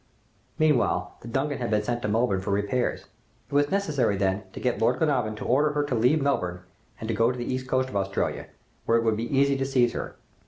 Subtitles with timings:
[0.57, 3.05] "Meanwhile, the 'Duncan' had been sent to Melbourne for repairs.
[3.51, 6.61] It was necessary, then, to get Lord Glenarvan to order her to leave Melbourne
[6.99, 8.47] and go to the east coast of Australia,
[8.87, 10.15] where it would be easy to seize her.